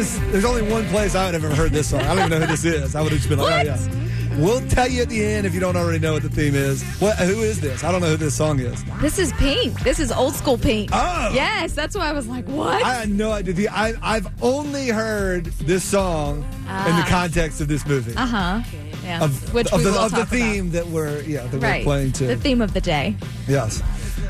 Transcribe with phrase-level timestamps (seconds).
[0.00, 2.00] This, there's only one place I would have ever heard this song.
[2.00, 2.94] I don't even know who this is.
[2.96, 4.36] I would have just been like, oh, yeah.
[4.38, 6.82] We'll tell you at the end if you don't already know what the theme is.
[7.00, 7.18] What?
[7.18, 7.84] Who is this?
[7.84, 8.82] I don't know who this song is.
[9.02, 9.78] This is Pink.
[9.82, 10.88] This is old school Pink.
[10.90, 11.32] Oh.
[11.34, 12.82] Yes, that's why I was like, what?
[12.82, 13.52] I had no idea.
[13.52, 16.44] The- I, I've only heard this song
[16.86, 18.16] in the context of this movie.
[18.16, 18.60] uh huh.
[19.04, 19.22] Yeah.
[19.22, 21.60] Of, Which of we the, will of the talk theme that we're yeah that about.
[21.60, 21.84] we're Right.
[21.84, 22.26] playing to.
[22.26, 23.16] The theme of the day.
[23.46, 23.82] Yes.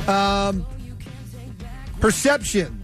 [0.09, 0.66] Um,
[2.00, 2.80] perception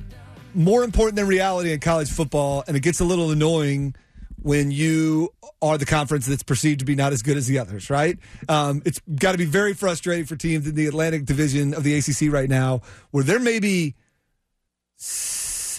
[0.56, 3.94] more important than reality in college football, and it gets a little annoying
[4.42, 7.90] when you are the conference that's perceived to be not as good as the others.
[7.90, 8.18] Right?
[8.48, 11.96] Um, it's got to be very frustrating for teams in the Atlantic Division of the
[11.96, 13.94] ACC right now, where there may be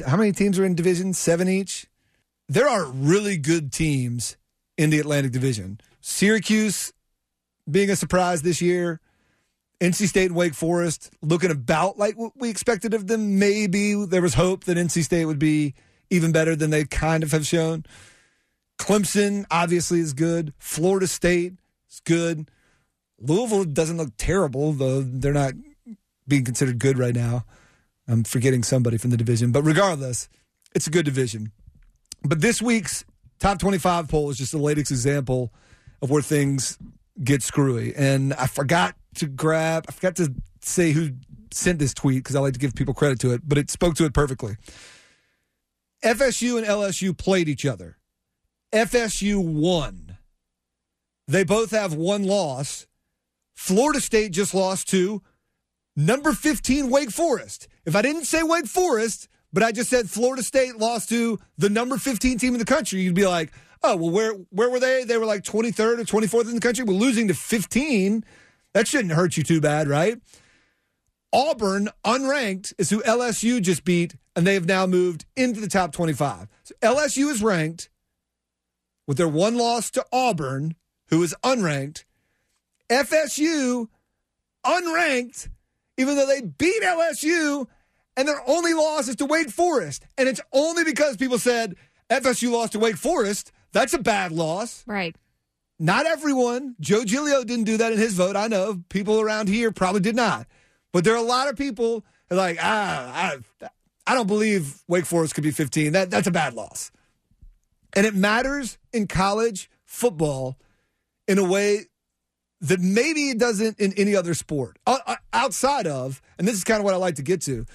[0.06, 1.14] how many teams are in division?
[1.14, 1.88] Seven each.
[2.48, 4.38] There are really good teams
[4.78, 5.82] in the Atlantic Division.
[6.02, 6.94] Syracuse
[7.70, 9.02] being a surprise this year.
[9.80, 13.38] NC State and Wake Forest looking about like what we expected of them.
[13.38, 15.76] Maybe there was hope that NC State would be
[16.10, 17.86] even better than they kind of have shown.
[18.80, 20.54] Clemson obviously is good.
[20.58, 21.54] Florida State
[21.90, 22.50] is good.
[23.20, 25.54] Louisville doesn't look terrible, though they're not
[26.28, 27.46] being considered good right now.
[28.08, 30.30] I'm forgetting somebody from the division, but regardless,
[30.74, 31.52] it's a good division.
[32.24, 33.04] But this week's
[33.40, 35.54] top 25 poll is just the latest example
[36.02, 36.78] of where things
[37.24, 37.94] get screwy.
[37.96, 41.12] And I forgot to grab, I forgot to say who
[41.52, 43.96] sent this tweet because I like to give people credit to it, but it spoke
[43.96, 44.58] to it perfectly.
[46.04, 47.98] FSU and LSU played each other.
[48.72, 50.18] FSU won.
[51.28, 52.88] They both have one loss.
[53.56, 55.22] Florida State just lost to
[55.96, 57.68] number 15 Wake Forest.
[57.86, 61.70] If I didn't say Wake Forest, but I just said Florida State lost to the
[61.70, 63.52] number 15 team in the country, you'd be like,
[63.84, 65.04] "Oh, well where where were they?
[65.04, 66.84] They were like 23rd or 24th in the country.
[66.84, 68.24] We're losing to 15.
[68.78, 70.22] That shouldn't hurt you too bad, right?"
[71.34, 75.92] Auburn, unranked, is who LSU just beat, and they have now moved into the top
[75.92, 76.48] 25.
[76.64, 77.90] So LSU is ranked
[79.08, 80.76] with their one loss to Auburn,
[81.08, 82.06] who is unranked.
[82.88, 83.88] FSU,
[84.64, 85.50] unranked,
[85.98, 87.68] even though they beat LSU,
[88.16, 90.06] and their only loss is to Wake Forest.
[90.20, 91.76] And it's only because people said
[92.12, 93.52] FSU lost to Wake Forest.
[93.72, 94.84] That's a bad loss.
[94.86, 95.16] Right.
[95.80, 96.76] Not everyone.
[96.80, 98.36] Joe Giglio didn't do that in his vote.
[98.36, 100.48] I know people around here probably did not.
[100.92, 103.70] But there are a lot of people like, ah, I,
[104.08, 105.94] I don't believe Wake Forest could be 15.
[105.94, 106.92] That, that's a bad loss.
[107.94, 110.58] And it matters in college football
[111.28, 111.86] in a way
[112.62, 114.80] that maybe it doesn't in any other sport
[115.32, 117.66] outside of, and this is kind of what I like to get to.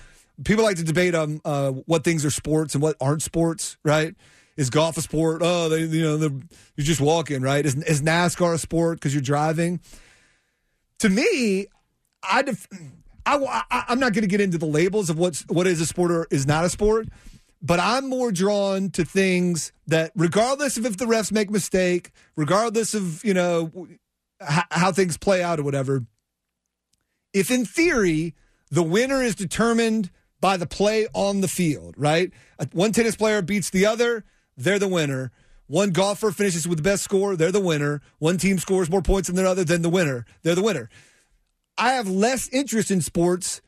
[0.44, 4.16] People like to debate um, uh, what things are sports and what aren't sports, right?
[4.56, 5.40] Is golf a sport?
[5.42, 6.16] Oh, they, you know,
[6.76, 7.64] you're just walking, right?
[7.64, 9.80] Is, is NASCAR a sport because you're driving?
[10.98, 11.66] To me,
[12.22, 12.68] I, def-
[13.24, 13.36] I,
[13.70, 16.10] I I'm not going to get into the labels of what's what is a sport
[16.10, 17.08] or is not a sport,
[17.60, 22.10] but I'm more drawn to things that, regardless of if the refs make a mistake,
[22.36, 23.70] regardless of you know
[24.40, 26.04] h- how things play out or whatever,
[27.32, 28.34] if in theory
[28.70, 30.10] the winner is determined
[30.40, 32.32] by the play on the field, right?
[32.72, 34.24] One tennis player beats the other,
[34.56, 35.32] they're the winner.
[35.66, 38.02] One golfer finishes with the best score, they're the winner.
[38.18, 40.90] One team scores more points than the other, than the winner, they're the winner.
[41.78, 43.62] I have less interest in sports.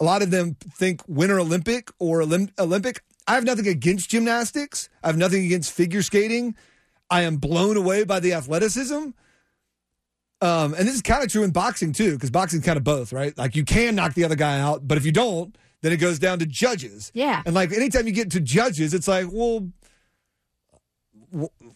[0.00, 3.02] A lot of them think Winter Olympic or Olymp- Olympic.
[3.26, 4.88] I have nothing against gymnastics.
[5.02, 6.56] I have nothing against figure skating.
[7.10, 9.10] I am blown away by the athleticism.
[10.40, 13.12] Um, and this is kind of true in boxing too, because boxing's kind of both,
[13.12, 13.36] right?
[13.36, 16.18] Like you can knock the other guy out, but if you don't, then it goes
[16.18, 17.10] down to judges.
[17.14, 17.42] Yeah.
[17.46, 19.68] And like anytime you get to judges, it's like, well,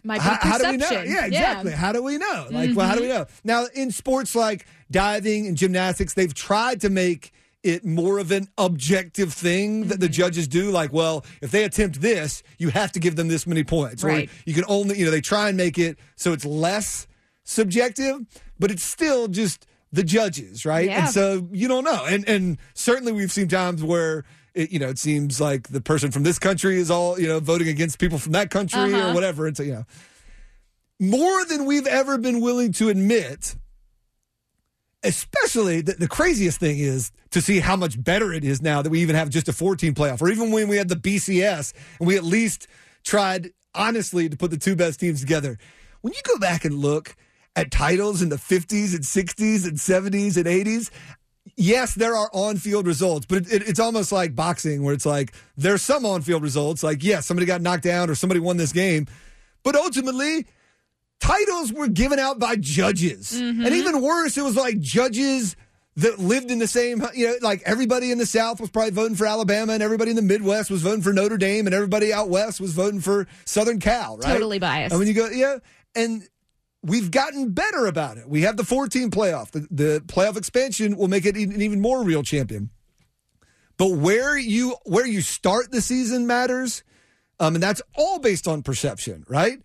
[0.09, 0.91] how, how do we know?
[0.91, 1.73] Yeah, exactly.
[1.73, 2.47] How do we know?
[2.51, 3.19] Like, well, how do we mm-hmm.
[3.19, 3.27] know?
[3.45, 8.49] Now, in sports like diving and gymnastics, they've tried to make it more of an
[8.59, 10.13] objective thing that the mm-hmm.
[10.13, 10.71] judges do.
[10.71, 14.03] Like, well, if they attempt this, you have to give them this many points.
[14.03, 14.29] Right.
[14.29, 17.07] Or you can only, you know, they try and make it so it's less
[17.45, 18.21] subjective,
[18.59, 20.87] but it's still just the judges, right?
[20.87, 21.05] Yeah.
[21.05, 22.05] And so you don't know.
[22.07, 26.11] And and certainly we've seen times where it, you know, it seems like the person
[26.11, 29.13] from this country is all, you know, voting against people from that country or Uh-huh.
[29.15, 29.47] whatever.
[29.47, 29.85] And so, you know,
[31.01, 33.57] more than we've ever been willing to admit,
[35.03, 38.91] especially the, the craziest thing is to see how much better it is now that
[38.91, 42.07] we even have just a 14 playoff, or even when we had the BCS and
[42.07, 42.67] we at least
[43.05, 45.59] tried honestly to put the two best teams together.
[46.03, 47.17] When you go back and look
[47.57, 50.91] at titles in the 50s and 60s and 70s and 80s,
[51.57, 55.07] yes, there are on field results, but it, it, it's almost like boxing where it's
[55.07, 58.57] like there's some on field results, like, yes, somebody got knocked down or somebody won
[58.57, 59.07] this game,
[59.63, 60.47] but ultimately,
[61.21, 63.33] titles were given out by judges.
[63.33, 63.65] Mm-hmm.
[63.65, 65.57] And even worse, it was like judges
[65.97, 69.15] that lived in the same, you know, like everybody in the South was probably voting
[69.15, 72.31] for Alabama and everybody in the Midwest was voting for Notre Dame and everybody out
[72.31, 74.33] West was voting for Southern Cal, right?
[74.33, 74.93] Totally biased.
[74.93, 75.59] And when you go, yeah,
[75.95, 76.27] and
[76.83, 78.29] we've gotten better about it.
[78.29, 79.51] We have the 14 playoff.
[79.51, 82.71] The, the playoff expansion will make it an even more real champion.
[83.79, 86.85] But where you where you start the season matters,
[87.41, 89.59] um, and that's all based on perception, right?
[89.59, 89.65] I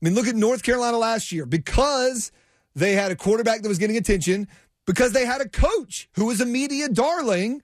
[0.00, 2.30] mean, look at North Carolina last year because
[2.74, 4.48] they had a quarterback that was getting attention,
[4.86, 7.62] because they had a coach who was a media darling.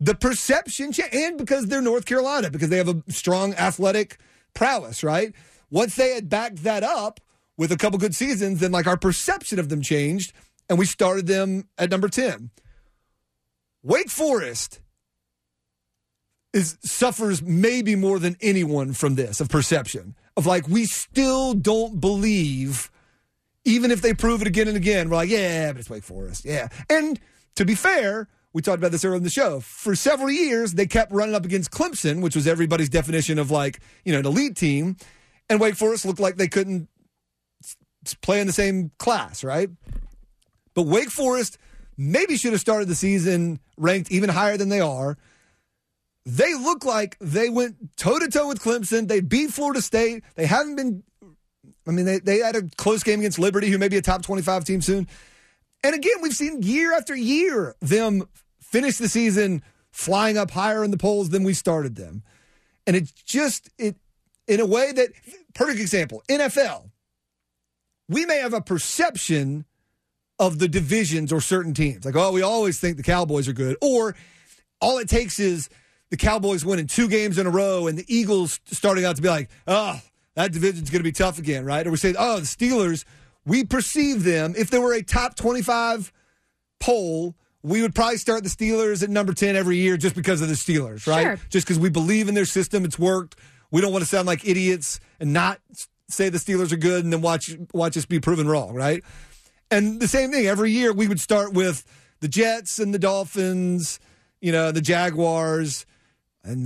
[0.00, 4.18] The perception, and because they're North Carolina, because they have a strong athletic
[4.52, 5.32] prowess, right?
[5.70, 7.20] Once they had backed that up
[7.56, 10.32] with a couple good seasons, then like our perception of them changed,
[10.68, 12.50] and we started them at number 10.
[13.82, 14.80] Wake Forest
[16.54, 22.00] is suffers maybe more than anyone from this of perception of like we still don't
[22.00, 22.90] believe
[23.64, 26.44] even if they prove it again and again we're like yeah but it's wake forest
[26.44, 27.18] yeah and
[27.56, 30.86] to be fair we talked about this earlier in the show for several years they
[30.86, 34.56] kept running up against clemson which was everybody's definition of like you know an elite
[34.56, 34.96] team
[35.50, 36.88] and wake forest looked like they couldn't
[38.22, 39.70] play in the same class right
[40.74, 41.58] but wake forest
[41.96, 45.16] maybe should have started the season ranked even higher than they are
[46.26, 49.08] they look like they went toe to toe with Clemson.
[49.08, 50.24] They beat Florida State.
[50.36, 51.02] They haven't been.
[51.86, 54.22] I mean, they, they had a close game against Liberty, who may be a top
[54.22, 55.06] 25 team soon.
[55.82, 58.26] And again, we've seen year after year them
[58.58, 62.22] finish the season flying up higher in the polls than we started them.
[62.86, 63.96] And it's just, it
[64.48, 65.10] in a way that,
[65.54, 66.90] perfect example, NFL.
[68.08, 69.64] We may have a perception
[70.38, 72.04] of the divisions or certain teams.
[72.04, 73.76] Like, oh, we always think the Cowboys are good.
[73.80, 74.14] Or
[74.80, 75.68] all it takes is
[76.10, 79.28] the Cowboys winning two games in a row and the Eagles starting out to be
[79.28, 80.00] like, oh,
[80.34, 81.86] that division's going to be tough again, right?
[81.86, 83.04] Or we say, oh, the Steelers,
[83.46, 86.12] we perceive them, if there were a top 25
[86.80, 90.48] poll, we would probably start the Steelers at number 10 every year just because of
[90.48, 91.22] the Steelers, right?
[91.22, 91.40] Sure.
[91.48, 93.36] Just because we believe in their system, it's worked.
[93.70, 95.60] We don't want to sound like idiots and not
[96.08, 99.02] say the Steelers are good and then watch watch us be proven wrong, right?
[99.70, 101.84] And the same thing every year we would start with
[102.20, 104.00] the Jets and the Dolphins,
[104.40, 105.86] you know, the Jaguars,
[106.44, 106.64] and,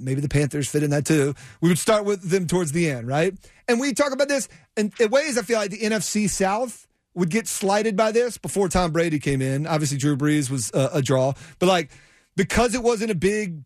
[0.00, 1.34] maybe the Panthers fit in that too.
[1.60, 3.34] We would start with them towards the end, right?
[3.68, 7.30] And we talk about this in, in ways I feel like the NFC South would
[7.30, 9.66] get slighted by this before Tom Brady came in.
[9.66, 11.90] Obviously, Drew Brees was a, a draw, but like
[12.36, 13.62] because it wasn't a big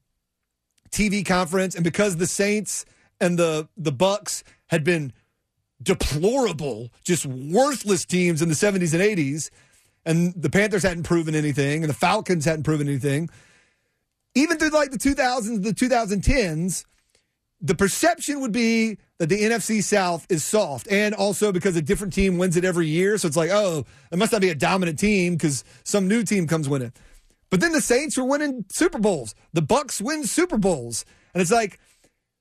[0.91, 2.85] TV conference, and because the Saints
[3.21, 5.13] and the the Bucks had been
[5.83, 9.51] deplorable, just worthless teams in the 70s and 80s,
[10.07, 13.29] and the Panthers hadn't proven anything, and the Falcons hadn't proven anything.
[14.35, 16.85] Even through like the 2000s, the 2010s,
[17.61, 22.13] the perception would be that the NFC South is soft, and also because a different
[22.13, 23.19] team wins it every year.
[23.19, 26.47] So it's like, oh, it must not be a dominant team because some new team
[26.47, 26.93] comes winning.
[27.51, 29.35] But then the Saints were winning Super Bowls.
[29.53, 31.81] The Bucks win Super Bowls, and it's like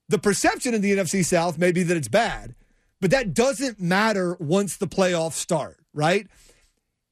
[0.09, 2.55] the perception in the NFC South may be that it's bad,
[2.99, 6.27] but that doesn't matter once the playoffs start, right?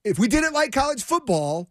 [0.04, 1.70] If we didn't like college football,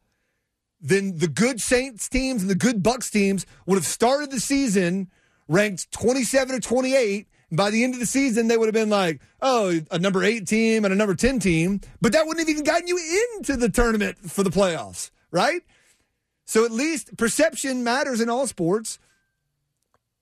[0.81, 5.11] then the good Saints teams and the good Bucks teams would have started the season
[5.49, 7.29] ranked 27 or 28.
[7.51, 10.25] And by the end of the season, they would have been like, oh, a number
[10.25, 11.81] eight team and a number 10 team.
[12.01, 12.99] But that wouldn't have even gotten you
[13.37, 15.63] into the tournament for the playoffs, right?
[16.45, 18.99] So at least perception matters in all sports,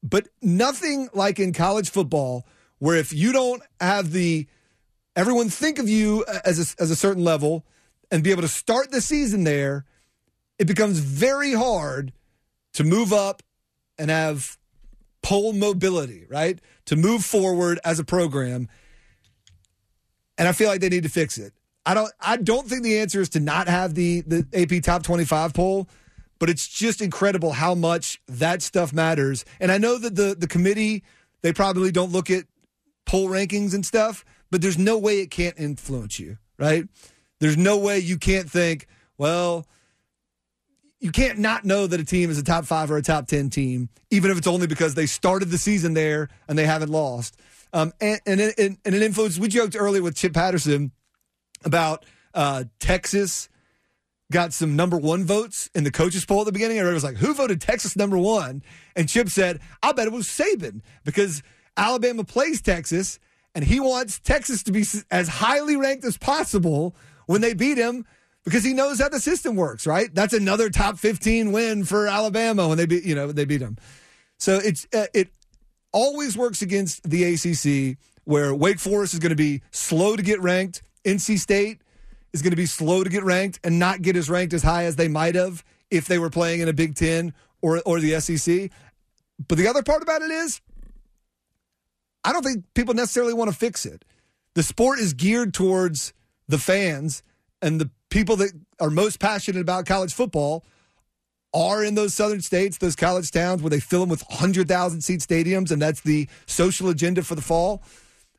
[0.05, 2.47] but nothing like in college football,
[2.79, 4.47] where if you don't have the
[5.17, 7.65] everyone think of you as a, as a certain level
[8.11, 9.87] and be able to start the season there,
[10.59, 12.13] it becomes very hard
[12.75, 13.43] to move up
[13.99, 14.59] and have
[15.23, 16.59] poll mobility, right?
[16.87, 18.69] To move forward as a program.
[20.37, 21.55] And I feel like they need to fix it.
[21.87, 25.03] I don't I don't think the answer is to not have the the AP top
[25.03, 25.89] 25 poll,
[26.39, 29.45] but it's just incredible how much that stuff matters.
[29.61, 31.05] And I know that the the committee
[31.43, 32.45] they probably don't look at
[33.07, 36.89] poll rankings and stuff, but there's no way it can't influence you, right?
[37.39, 38.87] There's no way you can't think,
[39.19, 39.67] well,
[41.01, 43.51] you can't not know that a team is a top five or a top 10
[43.51, 47.37] team, even if it's only because they started the season there and they haven't lost.
[47.75, 50.93] Um, and, and, and, and an influence, we joked earlier with Chip Patterson
[51.63, 53.51] about uh, Texas
[54.33, 56.79] got some number one votes in the coaches poll at the beginning.
[56.79, 58.63] Everybody was like, who voted Texas number one?
[58.97, 61.43] And Chip said, I bet it was Saban because
[61.77, 63.19] Alabama plays Texas
[63.55, 68.05] and he wants Texas to be as highly ranked as possible when they beat him
[68.45, 70.15] because he knows how the system works, right?
[70.15, 73.77] That's another top 15 win for Alabama when they beat, you know, they beat them.
[74.39, 75.31] So it's uh, it
[75.93, 80.41] always works against the ACC where Wake Forest is going to be slow to get
[80.41, 80.83] ranked.
[81.05, 81.83] NC State
[82.35, 84.85] is going to be slow to get ranked and not get as ranked as high
[84.85, 88.21] as they might have if they were playing in a Big Ten or or the
[88.21, 88.71] SEC.
[89.49, 90.61] But the other part about it is,
[92.25, 94.05] I don't think people necessarily want to fix it.
[94.55, 96.13] The sport is geared towards
[96.49, 97.23] the fans
[97.63, 100.65] and the people that are most passionate about college football
[101.55, 105.21] are in those southern states, those college towns where they fill them with 100,000 seat
[105.21, 107.83] stadiums, and that's the social agenda for the fall.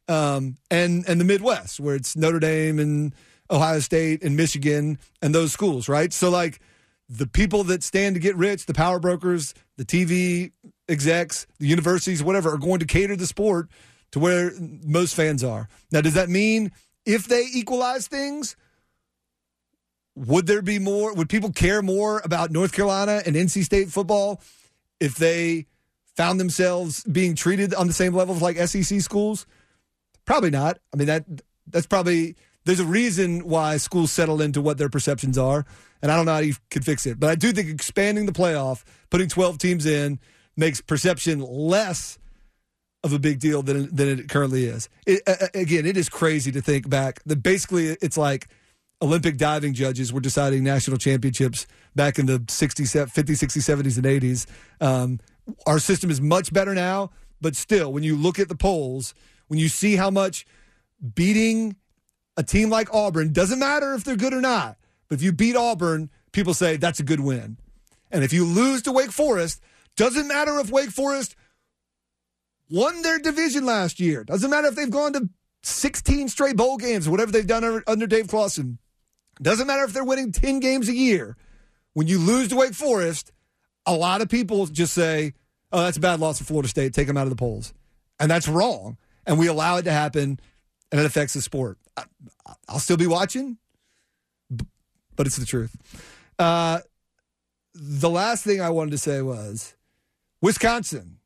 [0.07, 3.15] Um, and and the Midwest, where it's Notre Dame and
[3.49, 6.11] Ohio State and Michigan and those schools, right?
[6.11, 6.59] So like
[7.09, 10.51] the people that stand to get rich, the power brokers, the TV
[10.87, 13.69] execs, the universities, whatever, are going to cater the sport
[14.11, 15.67] to where most fans are.
[15.91, 16.71] Now, does that mean
[17.05, 18.55] if they equalize things?
[20.15, 21.13] would there be more?
[21.13, 24.41] Would people care more about North Carolina and NC State football
[24.99, 25.67] if they
[26.15, 29.45] found themselves being treated on the same level as like SEC schools?
[30.25, 30.79] Probably not.
[30.93, 31.25] I mean that
[31.67, 32.35] that's probably
[32.65, 35.65] there's a reason why schools settle into what their perceptions are,
[36.01, 37.19] and I don't know how you could fix it.
[37.19, 40.19] But I do think expanding the playoff, putting 12 teams in,
[40.57, 42.17] makes perception less
[43.03, 44.89] of a big deal than than it currently is.
[45.05, 47.21] It, uh, again, it is crazy to think back.
[47.25, 48.47] That basically it's like
[49.01, 54.05] Olympic diving judges were deciding national championships back in the 60s, 50s, 60s, 70s, and
[54.05, 54.45] 80s.
[54.81, 55.19] Um,
[55.67, 59.13] our system is much better now, but still, when you look at the polls,
[59.47, 60.45] when you see how much
[61.13, 61.75] beating
[62.37, 64.77] a team like Auburn doesn't matter if they're good or not,
[65.07, 67.57] but if you beat Auburn, people say that's a good win.
[68.11, 69.61] And if you lose to Wake Forest,
[69.95, 71.35] doesn't matter if Wake Forest
[72.69, 74.23] won their division last year.
[74.23, 75.29] Doesn't matter if they've gone to
[75.63, 78.77] 16 straight bowl games, whatever they've done under, Dave Clawson.
[79.41, 81.37] Doesn't matter if they're winning 10 games a year.
[81.93, 83.31] When you lose to Wake Forest,
[83.85, 85.33] a lot of people just say,
[85.71, 86.93] oh, that's a bad loss for Florida State.
[86.93, 87.73] Take them out of the polls.
[88.19, 88.97] And that's wrong.
[89.25, 90.39] And we allow it to happen,
[90.91, 91.77] and it affects the sport.
[91.97, 92.03] I,
[92.71, 93.57] will still be watching,
[95.15, 95.75] but it's the truth.
[96.37, 96.79] Uh,
[97.73, 99.75] the last thing I wanted to say was
[100.41, 101.17] Wisconsin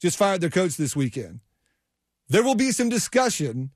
[0.00, 1.40] just fired their coach this weekend.
[2.28, 3.70] There will be some discussion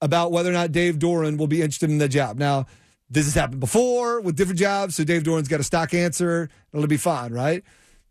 [0.00, 2.38] about whether or not Dave Doeren will be interested in the job.
[2.38, 2.66] Now,
[3.08, 6.48] this has happened before with different jobs, so Dave Doeren's got a stock answer.
[6.72, 7.62] It'll be fine, right?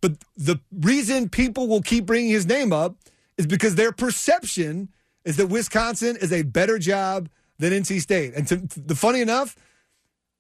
[0.01, 2.95] But the reason people will keep bringing his name up
[3.37, 4.89] is because their perception
[5.25, 7.29] is that Wisconsin is a better job
[7.59, 8.33] than NC State.
[8.35, 9.55] And to, the funny enough,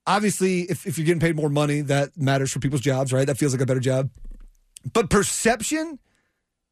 [0.05, 3.25] obviously, if, if you're getting paid more money, that matters for people's jobs, right?
[3.25, 4.09] That feels like a better job.
[4.93, 5.99] But perception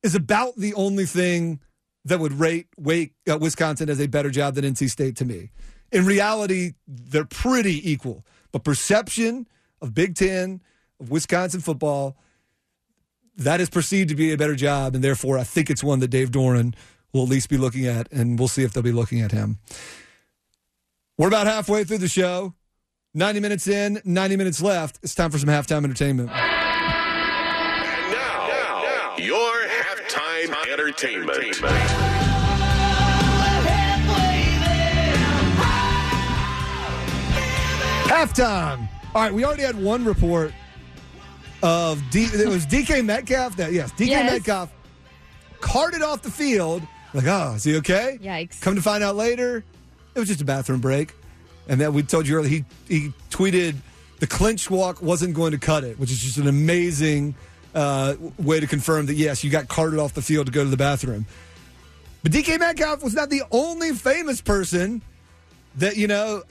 [0.03, 1.60] is about the only thing
[2.05, 5.50] that would rate Wake uh, Wisconsin as a better job than NC State to me.
[5.91, 8.25] In reality, they're pretty equal.
[8.51, 9.48] But perception
[9.82, 10.62] of Big Ten,
[11.00, 12.17] of Wisconsin football,
[13.38, 16.10] that is perceived to be a better job, and therefore I think it's one that
[16.10, 16.75] Dave Doeren
[17.13, 19.60] will at least be looking at, and we'll see if they'll be looking at him.
[21.17, 22.53] We're about halfway through the show.
[23.13, 24.98] 90 minutes in, 90 minutes left.
[25.03, 26.32] It's time for some halftime entertainment.
[26.32, 26.38] And
[28.12, 28.48] now,
[28.82, 31.62] now your halftime entertainment.
[38.05, 38.88] Halftime.
[39.15, 40.53] All right, we already had one report
[41.62, 42.24] of D.
[42.25, 43.55] It was DK Metcalf.
[43.58, 44.32] That yes, DK Yes.
[44.32, 44.72] Metcalf
[45.62, 46.82] carted off the field.
[47.13, 48.17] Like, oh, is he okay?
[48.22, 48.60] Yikes.
[48.62, 49.63] Come to find out later,
[50.15, 51.13] it was just a bathroom break,
[51.67, 52.50] and then we told you earlier.
[52.50, 53.75] He he tweeted
[54.20, 57.36] the clinch walk wasn't going to cut it, which is just an amazing
[57.75, 60.70] uh, way to confirm that yes, you got carted off the field to go to
[60.70, 61.25] the bathroom.
[62.24, 65.01] But DK Metcalf was not the only famous person
[65.75, 66.43] that you know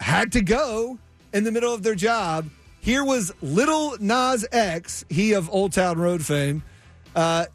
[0.00, 0.98] had to go
[1.32, 2.48] in the middle of their job.
[2.80, 6.62] Here was Little Nas X, he of Old Town Road fame.
[7.14, 7.46] Uh,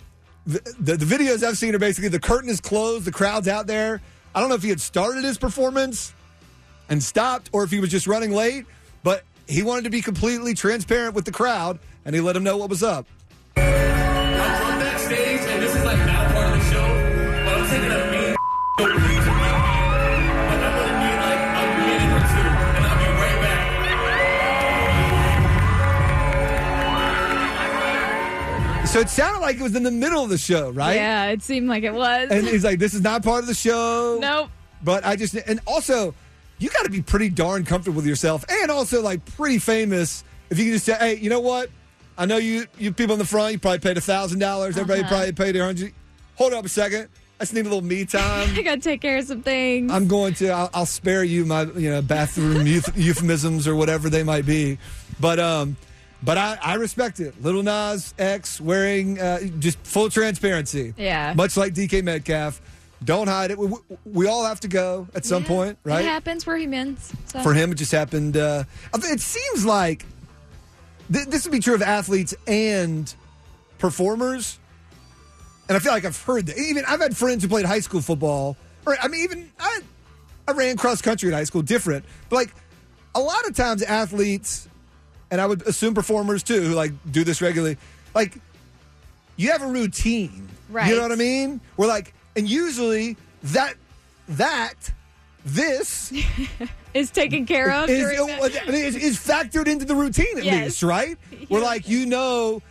[0.45, 3.67] the, the, the videos I've seen are basically the curtain is closed, the crowd's out
[3.67, 4.01] there.
[4.35, 6.13] I don't know if he had started his performance
[6.89, 8.65] and stopped or if he was just running late,
[9.03, 12.57] but he wanted to be completely transparent with the crowd and he let them know
[12.57, 13.07] what was up.
[28.93, 30.93] So it sounded like it was in the middle of the show, right?
[30.93, 32.29] Yeah, it seemed like it was.
[32.29, 34.19] And he's like, this is not part of the show.
[34.21, 34.51] nope.
[34.83, 36.13] But I just, and also,
[36.59, 40.59] you got to be pretty darn comfortable with yourself and also like pretty famous if
[40.59, 41.71] you can just say, hey, you know what?
[42.19, 44.67] I know you, you people in the front, you probably paid a $1,000.
[44.67, 45.09] Everybody Uh-huh.
[45.09, 45.91] probably paid a 100
[46.35, 47.09] Hold up a second.
[47.39, 48.49] I just need a little me time.
[48.55, 49.91] I got to take care of some things.
[49.91, 50.49] I'm going to.
[50.49, 54.77] I'll, I'll spare you my you know bathroom euph- euphemisms or whatever they might be,
[55.19, 55.77] but um,
[56.23, 57.41] but I, I respect it.
[57.43, 60.93] Little Nas X wearing uh, just full transparency.
[60.97, 61.33] Yeah.
[61.35, 62.61] Much like DK Metcalf,
[63.03, 63.57] Don't hide it.
[63.57, 63.67] We,
[64.05, 65.47] we- all have to go at some Yeah.
[65.49, 66.05] point, right?
[66.05, 66.47] It happens.
[66.47, 67.11] We're humans.
[67.25, 67.41] So.
[67.41, 68.37] For him, it just happened.
[68.37, 68.63] Uh,
[68.93, 70.05] it seems like
[71.11, 73.13] th- this would be true of athletes and
[73.77, 74.57] performers.
[75.67, 76.57] And I feel like I've heard that.
[76.57, 79.79] Even I've had friends who played high school football, or I mean, even I,
[80.47, 82.05] I ran cross country in high school, different.
[82.29, 82.53] But like
[83.15, 84.67] a lot of times, athletes,
[85.33, 87.77] and I would assume performers too, who like do this regularly,
[88.13, 88.37] like
[89.35, 90.47] you have a routine.
[90.69, 90.87] right?
[90.87, 91.59] You know what I mean?
[91.75, 93.73] We're like, and usually that
[94.29, 94.75] that
[95.43, 96.13] this
[96.93, 97.89] is taken care of.
[97.89, 98.19] is,
[98.67, 100.63] mean, is, is factored into the routine at Yes.
[100.65, 101.17] least, right?
[101.49, 102.61] We're like, you know,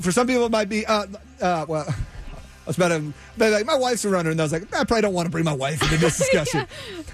[0.00, 1.06] for some people it might be, uh,
[1.40, 4.64] uh, well, I was about to, like, my wife's a runner, and I was like,
[4.74, 6.66] I probably don't want to bring my wife into this discussion.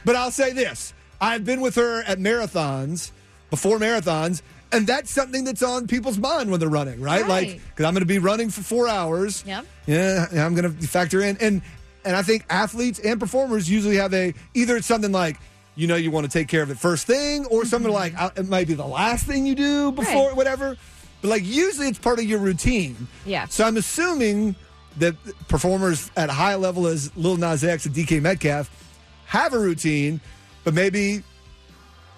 [0.04, 3.12] But I'll say this I've been with her at marathons,
[3.50, 7.26] before marathons, and that's something that's on people's mind when they're running, right?
[7.26, 9.42] Like, because I'm going to be running for four hours.
[9.46, 9.66] Yep.
[9.86, 11.36] Yeah, yeah, I'm going to factor in.
[11.40, 11.62] And,
[12.04, 15.36] and I think athletes and performers usually have a, either it's something like,
[15.74, 18.30] you know, you want to take care of it first thing, or something like uh,
[18.36, 20.26] it might be the last thing you do before Mm-hmm.
[20.28, 20.36] Right.
[20.36, 20.76] whatever.
[21.22, 23.08] But like usually it's part of your routine.
[23.24, 23.46] Yeah.
[23.46, 24.56] So I'm assuming
[24.98, 25.14] that
[25.48, 28.68] performers at a high level as Lil Nas X and DK Metcalf
[29.26, 30.20] have a routine,
[30.64, 31.22] but maybe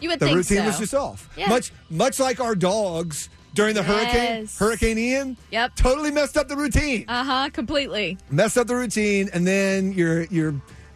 [0.00, 0.64] you would the think routine so.
[0.66, 1.28] was just off.
[1.36, 1.48] Yeah.
[1.48, 4.58] Much much like our dogs during the hurricane, Yes.
[4.58, 5.36] Hurricane Ian.
[5.50, 5.74] Yep.
[5.76, 7.04] Totally messed up the routine.
[7.08, 7.50] Uh huh.
[7.52, 8.16] Completely.
[8.30, 10.54] messed up the routine, and then you're you're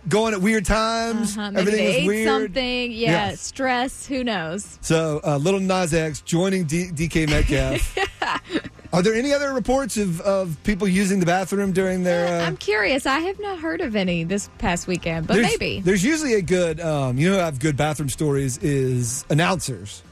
[0.09, 1.37] going at weird times.
[1.37, 1.51] Uh-huh.
[1.51, 2.29] Maybe Everything they is ate weird.
[2.29, 2.93] something.
[2.93, 3.11] Yeah.
[3.29, 3.41] Yes.
[3.41, 4.07] Stress.
[4.07, 4.79] Who knows?
[4.83, 7.97] So, uh, little Nas X joining D- DK Metcalf.
[8.95, 12.29] Are there any other reports of, of people using the bathroom during their?
[12.41, 13.07] Uh, I'm curious.
[13.07, 15.81] I have not heard of any this past weekend, but there's, maybe.
[15.81, 16.81] there's usually a good.
[16.81, 20.05] Um, you know, have good bathroom stories is announcers.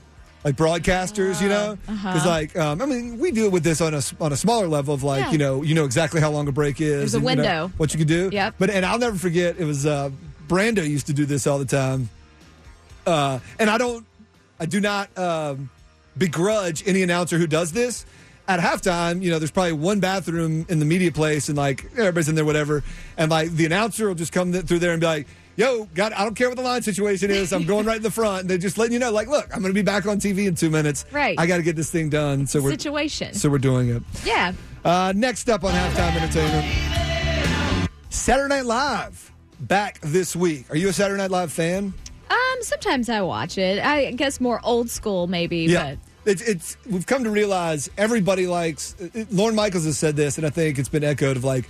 [0.42, 3.94] Like broadcasters, you know, because like um, I mean, we do it with this on
[3.94, 5.28] a on a smaller level of like Uh-huh.
[5.28, 5.32] Yeah.
[5.32, 7.12] you know you know exactly how long a break is.
[7.12, 7.72] There's a and, you know, window.
[7.76, 8.30] what you can do.
[8.32, 8.56] Yep.
[8.58, 10.10] But and I'll never forget it was uh,
[10.48, 12.10] Brando used to do this all the time,
[13.06, 14.04] uh, and I don't,
[14.58, 15.70] I do not um,
[16.18, 18.04] begrudge any announcer who does this.
[18.48, 22.28] At halftime, you know, there's probably one bathroom in the media place, and like everybody's
[22.28, 22.82] in there, whatever.
[23.16, 26.12] And like the announcer will just come th- through there and be like, "Yo, God,
[26.12, 27.52] I don't care what the line situation is.
[27.52, 29.60] I'm going right in the front." And they're just letting you know, like, "Look, I'm
[29.62, 31.04] going to be back on TV in two minutes.
[31.12, 31.38] Right.
[31.38, 33.32] I got to get this thing done." So we're Situation.
[33.34, 34.02] so we're doing it.
[34.24, 34.52] yeah.
[34.84, 40.68] Uh, next up on halftime entertainment, Saturday Night Live back this week.
[40.70, 41.94] Are you a Saturday Night Live fan?
[42.28, 42.38] Um.
[42.62, 43.78] Sometimes I watch it.
[43.84, 45.72] I guess more old school, maybe.
[45.72, 48.94] But It's, it's we've come to realize everybody likes.
[48.98, 51.68] It, Lorne Michaels has said this, and I think it's been echoed of like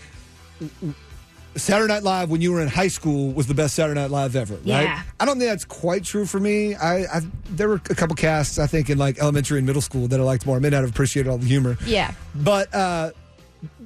[1.56, 4.36] Saturday Night Live when you were in high school was the best Saturday Night Live
[4.36, 4.54] ever.
[4.54, 4.64] Right?
[4.66, 5.02] Yeah.
[5.20, 6.74] I don't think that's quite true for me.
[6.74, 10.08] I, I there were a couple casts I think in like elementary and middle school
[10.08, 10.56] that I liked more.
[10.56, 11.76] I may not have appreciated all the humor.
[11.86, 12.12] yeah.
[12.34, 13.10] but uh,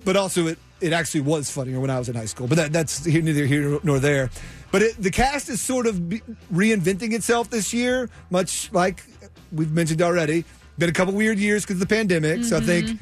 [0.05, 2.47] but also it it actually was funnier when I was in high school.
[2.47, 4.31] But that, that's neither here nor there.
[4.71, 5.97] But it, the cast is sort of
[6.53, 9.03] reinventing itself this year, much like
[9.53, 10.45] we've mentioned already.
[10.79, 12.99] Been a couple weird years because of the pandemic, so I think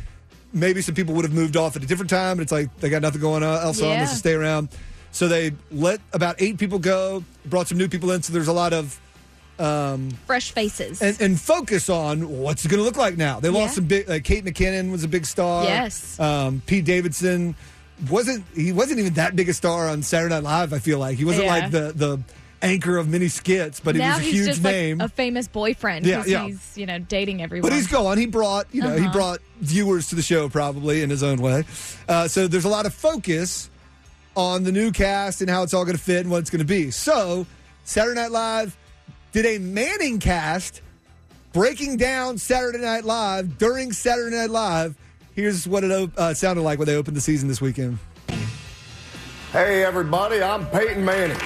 [0.53, 2.37] maybe some people would have moved off at a different time.
[2.37, 3.99] But it's like they got nothing going on else on, Yeah.
[3.99, 4.69] let's just stay around.
[5.11, 8.23] So they let about eight people go, brought some new people in.
[8.23, 8.99] So there's a lot of
[10.27, 11.01] Fresh faces.
[11.01, 13.41] and, and focus on what's it going to look like now.
[13.41, 13.61] They Yeah.
[13.61, 14.09] lost some big.
[14.09, 15.65] Like Kate McKinnon was a big star.
[15.65, 16.19] Yes.
[16.19, 17.55] Um, Pete Davidson
[18.11, 18.45] wasn't.
[18.55, 20.73] He wasn't even that big a star on Saturday Night Live.
[20.73, 21.51] I feel like he wasn't Yeah.
[21.59, 22.19] like the the
[22.65, 24.99] anchor of many skits, but now he was a he's huge just name.
[24.99, 26.07] like a famous boyfriend.
[26.07, 26.47] Yeah, 'cause yeah.
[26.47, 27.69] He's you know dating everyone.
[27.71, 28.19] but he's gone.
[28.19, 29.13] He brought, you know, he Uh-huh.
[29.13, 31.65] brought viewers to the show probably in his own way.
[32.09, 33.69] Uh, so there's a lot of focus
[34.37, 36.59] on the new cast and how it's all going to fit and what it's going
[36.59, 36.91] to be.
[36.91, 37.47] So
[37.85, 38.77] Saturday Night Live
[39.33, 40.81] did a Manning cast
[41.53, 44.97] breaking down Saturday Night Live during Saturday Night Live.
[45.37, 47.99] Here's what it uh, sounded like when they opened the season this weekend.
[49.53, 51.37] Hey, everybody, I'm Peyton Manning.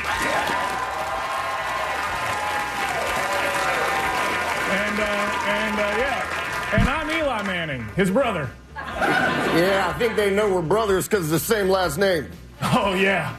[4.70, 6.78] And, uh, and, uh, yeah.
[6.78, 8.50] And I'm Eli Manning, his brother.
[8.76, 12.28] Yeah, I think they know we're brothers because of the same last name.
[12.61, 13.35] Oh, yeah.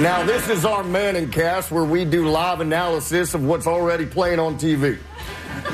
[0.00, 4.38] Now, this is our Manning cast where we do live analysis of what's already playing
[4.38, 4.98] on TV.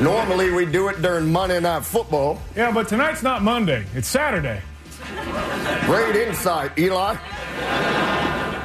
[0.01, 2.41] Normally, we do it during Monday Night Football.
[2.57, 3.85] Yeah, but tonight's not Monday.
[3.95, 4.61] It's Saturday.
[5.87, 7.17] Great insight, Eli.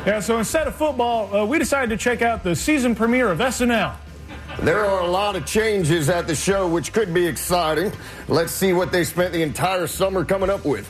[0.05, 3.39] Yeah, so instead of football, uh, we decided to check out the season premiere of
[3.39, 3.95] SNL.
[4.61, 7.93] There are a lot of changes at the show, which could be exciting.
[8.27, 10.89] Let's see what they spent the entire summer coming up with.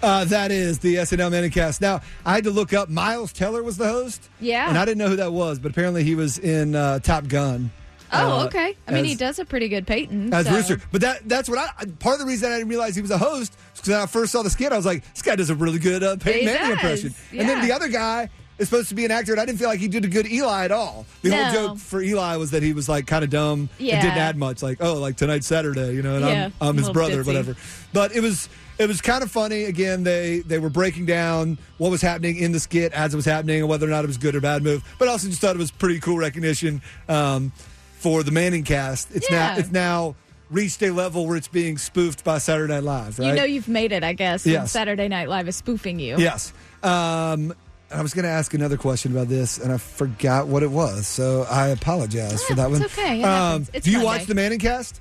[0.00, 1.80] Uh, that is the SNL Manning cast.
[1.80, 2.88] Now, I had to look up.
[2.88, 4.28] Miles Teller was the host.
[4.40, 4.68] Yeah.
[4.68, 7.70] And I didn't know who that was, but apparently he was in uh, Top Gun.
[8.12, 8.76] Oh, uh, okay.
[8.86, 10.32] I mean, he does a pretty good Peyton.
[10.34, 10.80] as so- Rooster.
[10.92, 13.16] But that that's what I part of the reason I didn't realize he was a
[13.18, 15.54] host because when I first saw the skit, I was like, this guy does a
[15.54, 16.70] really good uh, Peyton He Manning does,
[17.04, 17.14] impression.
[17.38, 18.28] And then the other guy
[18.62, 20.26] is supposed to be an actor, and I didn't feel like he did a good
[20.30, 21.04] Eli at all.
[21.20, 21.44] The No.
[21.44, 23.94] whole joke for Eli was that he was like kind of dumb Yeah.
[23.96, 24.62] and didn't add much.
[24.62, 27.26] Like, oh, like tonight's Saturday, you know, and Yeah, I'm, I'm his brother, ditzy.
[27.26, 27.56] whatever.
[27.92, 28.48] But it was.
[28.78, 29.64] It was kind of funny.
[29.64, 33.26] Again, they they were breaking down what was happening in the skit as it was
[33.26, 34.82] happening and whether or not it was good or bad move.
[34.98, 37.52] But I also just thought it was pretty cool recognition um,
[37.98, 39.14] for the Manning cast.
[39.14, 40.16] It's now it's now
[40.50, 43.28] reached a level where it's being spoofed by Saturday Night Live, right?
[43.28, 44.46] You know you've made it, I guess.
[44.46, 44.72] Yes.
[44.72, 46.16] Saturday Night Live is spoofing you.
[46.18, 46.52] yes.
[46.82, 47.54] Um,
[47.94, 51.06] I was going to ask another question about this, and I forgot what it was,
[51.06, 52.82] so I apologize for Yeah, that one.
[52.84, 53.20] okay.
[53.20, 53.64] It Um.
[53.64, 54.04] Do you Monday.
[54.06, 55.00] watch the Manning cast?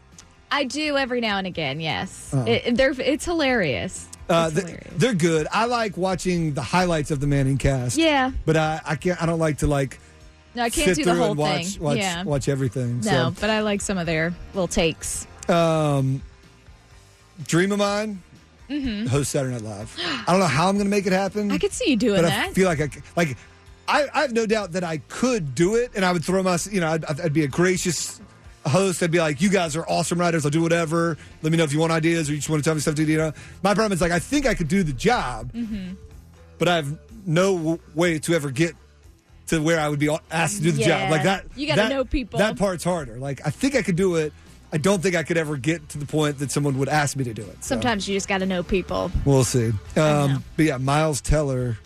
[0.52, 1.80] I do every now and again.
[1.80, 2.44] Yes, Oh.
[2.46, 4.08] it, they're it's hilarious.
[4.30, 5.48] Uh, It's they're good.
[5.52, 7.98] I like watching the highlights of the Manning cast.
[7.98, 8.32] Yeah.
[8.46, 9.22] but I, I can't.
[9.22, 10.00] I don't like to like
[10.56, 11.84] No, I can't sit do the whole and watch thing.
[11.84, 12.24] watch, yeah.
[12.24, 13.00] watch everything.
[13.02, 15.26] no, but I like some of their little takes.
[15.50, 16.22] Um,
[17.48, 18.22] dream of mine.
[19.10, 19.98] Host Saturday Night Live.
[20.00, 21.44] I don't know how I'm going to make it happen.
[21.44, 21.52] Mm-hmm.
[21.54, 22.50] I could see you doing but that.
[22.50, 23.38] I feel like I like
[23.88, 26.58] I, I have no doubt that I could do it, and I would throw my
[26.72, 28.22] you know I'd, I'd be a gracious
[28.66, 29.02] host.
[29.04, 30.46] I'd be like, you guys are awesome writers.
[30.46, 31.18] I'll do whatever.
[31.42, 32.96] Let me know if you want ideas or you just want to tell me stuff
[32.96, 33.12] to do.
[33.12, 35.94] You know, my problem is like I think I could do the job, Mm-hmm.
[36.58, 38.76] but I have no w- way to ever get
[39.48, 40.88] to where I would be asked to do the Yeah.
[41.04, 41.12] job.
[41.12, 42.40] Like that, You gotta know people.
[42.40, 43.18] That part's harder.
[43.18, 44.32] Like I think I could do it.
[44.74, 47.24] I don't think I could ever get to the point that someone would ask me
[47.26, 47.64] to do it.
[47.64, 47.76] So.
[47.76, 49.12] Sometimes you just got to know people.
[49.26, 49.72] We'll see.
[49.98, 51.78] Um, but yeah, Miles Teller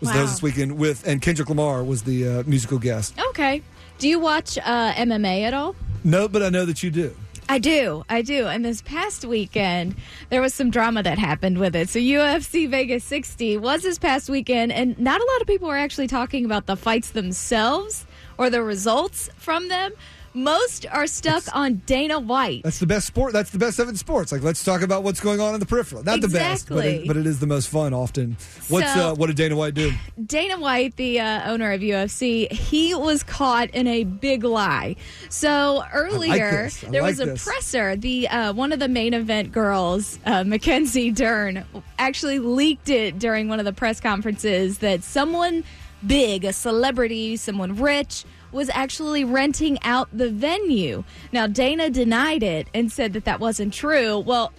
[0.00, 0.22] was Wow.
[0.22, 3.14] this weekend with, and Kendrick Lamar was the uh, musical guest.
[3.28, 3.62] Okay.
[3.98, 5.76] Do you watch uh, MMA at all?
[6.02, 7.14] No, but I know that you do.
[7.48, 8.04] I do.
[8.08, 8.46] I do.
[8.46, 9.94] And this past weekend,
[10.30, 11.88] there was some drama that happened with it.
[11.88, 15.76] So, UFC Vegas 60 was this past weekend, and not a lot of people were
[15.76, 18.06] actually talking about the fights themselves
[18.38, 19.92] or the results from them.
[20.34, 22.62] Most are stuck on Dana White.
[22.62, 23.32] That's the best sport.
[23.32, 24.32] That's the best of it in sports.
[24.32, 26.02] Like, let's talk about what's going on in the peripheral.
[26.02, 28.36] Not the best, but it, but it is the most fun often.
[28.68, 29.92] What's So- uh, what did Dana White do?
[30.24, 34.96] Dana White, the uh, owner of UFC, he was caught in a big lie.
[35.28, 36.70] So earlier.
[36.82, 37.44] I there like was a this.
[37.44, 37.96] presser.
[37.96, 41.64] The uh, one of the main event girls, uh, Mackenzie Dern,
[41.98, 45.64] actually leaked it during one of the press conferences that someone
[46.06, 48.24] big, a celebrity, someone rich.
[48.52, 51.04] Was actually renting out the venue.
[51.32, 54.18] Now, Dana denied it and said that that wasn't true.
[54.18, 54.52] Well,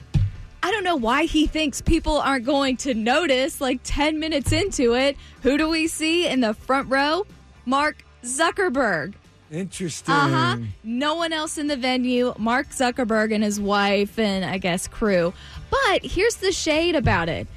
[0.63, 3.61] I don't know why he thinks people aren't going to notice.
[3.61, 7.25] Like 10 minutes into it, who do we see in the front row?
[7.65, 9.13] Mark Zuckerberg.
[9.51, 10.13] Interesting.
[10.13, 10.57] Uh huh.
[10.83, 12.33] No one else in the venue.
[12.39, 15.33] Mark Zuckerberg and his wife and I guess crew.
[15.69, 17.47] But here's the shade about it.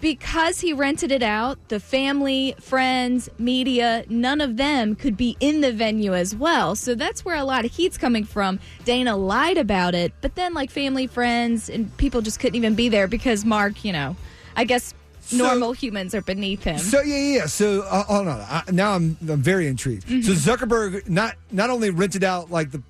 [0.00, 5.62] Because he rented it out, the family, friends, media, none of them could be in
[5.62, 6.76] the venue as well.
[6.76, 8.60] So that's where a lot of heat's coming from.
[8.84, 12.88] Dana lied about it, but then like family, friends, and people just couldn't even be
[12.90, 14.16] there because Mark, you know,
[14.54, 16.78] I guess So- normal humans are beneath him.
[16.78, 17.36] So yeah, yeah.
[17.38, 17.46] yeah.
[17.46, 18.40] So uh, hold on.
[18.42, 20.06] I, now I'm I'm very intrigued.
[20.06, 20.20] Mm-hmm.
[20.22, 22.82] So Zuckerberg not not only rented out like the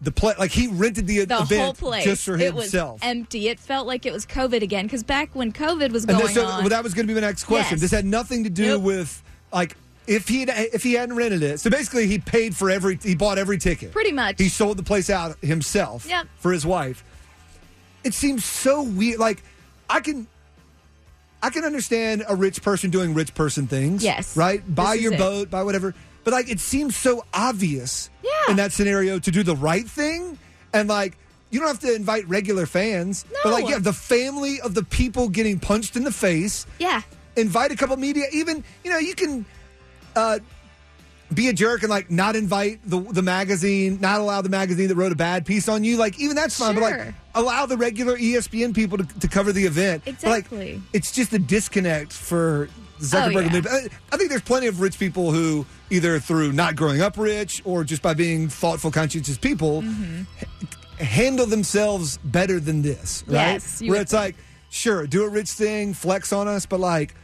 [0.00, 3.00] the play, like he rented the, the event whole place just for it was himself.
[3.02, 3.48] empty.
[3.48, 6.60] It felt like it was COVID again because back when COVID was And going on,
[6.60, 7.76] well, that was going to be my next question.
[7.76, 7.80] Yes.
[7.80, 8.82] This had nothing to do Nope.
[8.82, 11.60] with like if he if he hadn't rented it.
[11.60, 13.92] So basically, he paid for every he bought every ticket.
[13.92, 14.36] Pretty much.
[14.38, 16.06] he sold the place out himself.
[16.06, 16.26] Yep.
[16.38, 17.02] for his wife.
[18.04, 19.18] It seems so weird.
[19.18, 19.42] Like
[19.88, 20.26] I can.
[21.42, 24.02] I can understand a rich person doing rich person things.
[24.02, 24.36] Yes.
[24.36, 24.62] Right?
[24.74, 25.18] Buy This is your it.
[25.18, 25.94] boat, buy whatever.
[26.26, 28.30] But like it seems so obvious Yeah.
[28.50, 30.36] in that scenario to do the right thing.
[30.74, 31.16] And like
[31.50, 33.24] you don't have to invite regular fans.
[33.32, 33.38] no.
[33.44, 37.02] But like yeah, the family of the people getting punched in the face yeah,
[37.36, 38.24] invite a couple media.
[38.32, 39.46] Even you know you can
[40.16, 40.40] uh,
[41.32, 44.96] be a jerk and like not invite the the magazine, not allow the magazine that
[44.96, 45.96] wrote a bad piece on you.
[45.96, 49.64] Like even that's fine, but like allow the regular ESPN people to, to cover the
[49.64, 50.02] event.
[50.04, 50.72] But, Exactly.
[50.74, 52.68] like, it's just a disconnect for
[53.00, 53.52] Zuckerberg.
[53.66, 53.88] Oh, yeah.
[54.12, 57.84] I- think there's plenty of rich people who either through not growing up rich or
[57.84, 60.22] just by being thoughtful, conscientious people Mm-hmm.
[60.40, 63.34] h- handle themselves better than this, right?
[63.52, 64.34] Yes, Where it's like,
[64.70, 67.14] sure, do a rich thing, flex on us, but like,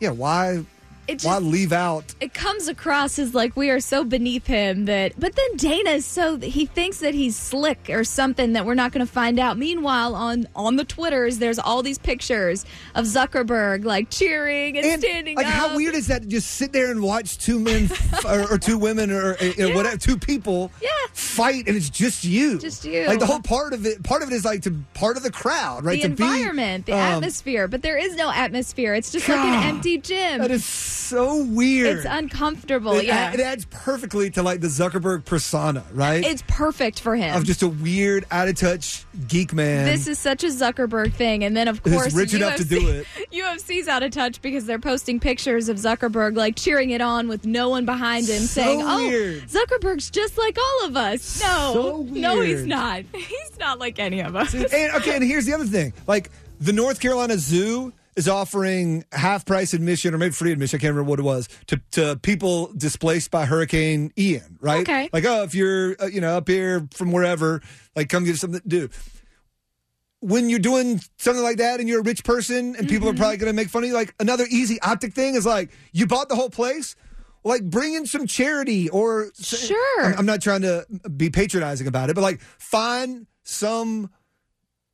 [0.00, 0.64] yeah, why,
[1.10, 2.14] It why leave out?
[2.20, 5.12] it comes across as like we are so beneath him that.
[5.18, 8.92] But then Dana is so he thinks that he's slick or something that we're not
[8.92, 9.58] going to find out.
[9.58, 15.02] Meanwhile, on on the twitters, there's all these pictures of Zuckerberg like cheering and, And
[15.02, 15.52] standing like, up.
[15.52, 16.22] how weird is that?
[16.22, 19.68] to Just sit there and watch two men f- or, or two women or, you
[19.68, 20.88] know, whatever, two people Yeah.
[21.12, 23.06] fight, and it's just you, Just you.
[23.06, 25.30] Like the whole part of it, part of it is like to part of the
[25.32, 26.00] crowd, right?
[26.00, 28.94] the to be, environment, the um, atmosphere, but there is no atmosphere.
[28.94, 30.38] It's just like an empty gym.
[30.40, 30.64] That is
[31.00, 31.98] so weird.
[31.98, 32.92] It's uncomfortable.
[32.94, 33.32] it, yeah.
[33.32, 36.24] it adds perfectly to like the Zuckerberg persona, right?
[36.24, 37.36] it's perfect for him.
[37.36, 39.86] of just a weird, out of touch geek man.
[39.86, 42.88] this is such a Zuckerberg thing, and then of Who's course rich enough to do
[42.88, 43.06] it.
[43.32, 47.44] UFC's out of touch because they're posting pictures of Zuckerberg like cheering it on with
[47.46, 49.42] no one behind him, So saying, oh, weird.
[49.42, 53.04] "Oh, Zuckerberg's just like all of us." No, So no, he's not.
[53.14, 54.54] He's not like any of us.
[54.54, 54.64] and
[54.96, 59.72] okay, and here's the other thing: like the North Carolina Zoo is offering half price
[59.72, 60.76] admission or maybe free admission.
[60.76, 64.58] I can't remember what it was to to people displaced by Hurricane Ian.
[64.60, 64.80] Right?
[64.80, 65.08] Okay.
[65.12, 67.62] Like, oh, if you're uh, you know up here from wherever,
[67.94, 68.88] like, come get something to do.
[70.22, 73.18] When you're doing something like that and you're a rich person and people are Mm-hmm.
[73.20, 76.06] probably going to make fun of you, like another easy optic thing is like you
[76.06, 76.94] bought the whole place.
[77.42, 80.04] Like bring in some charity or Sure.
[80.04, 80.84] I'm- I'm not trying to
[81.16, 84.10] be patronizing about it, but like find some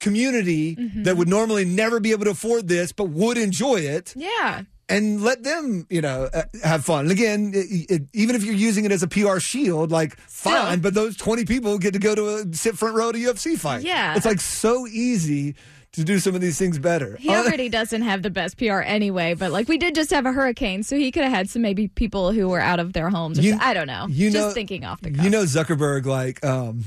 [0.01, 1.03] community Mm-hmm.
[1.05, 4.63] that would normally never be able to afford this but would enjoy it Yeah.
[4.89, 8.55] and let them you know uh, have fun and again it, it, even if you're
[8.55, 12.15] using it as a pr shield like fine but those 20 people get to go
[12.15, 14.15] to a sit front row to ufc fight Yeah.
[14.17, 15.55] it's like so easy
[15.93, 18.81] to do some of these things better He Uh, already doesn't have the best PR
[18.83, 21.63] anyway, but like we did just have a hurricane, so he could have had some
[21.63, 23.39] maybe people who were out of their homes.
[23.39, 24.07] Or You- I don't know.
[24.11, 25.25] you just know- thinking off the cuff.
[25.25, 26.85] you know zuckerberg like um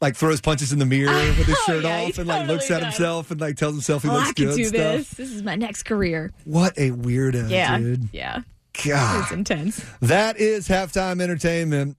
[0.00, 2.70] like throws punches in the mirror with his Oh, shirt yeah, off and like looks
[2.70, 2.94] at does.
[2.96, 4.76] himself and like tells himself he oh, looks I good do and stuff.
[4.96, 5.10] this.
[5.10, 6.32] This is my next career.
[6.44, 7.78] What a weirdo, Yeah.
[7.78, 8.08] dude.
[8.12, 8.42] Yeah.
[8.84, 9.22] God.
[9.22, 9.84] It's intense.
[10.00, 11.96] That is halftime entertainment.